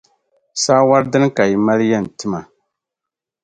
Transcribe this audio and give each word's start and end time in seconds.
Saawɔr' 0.63 1.05
dini 1.11 1.27
ka 1.35 1.43
yi 1.49 1.55
mali 1.65 1.85
yɛn 1.91 2.05
ti 2.17 2.25
ma? 2.31 2.39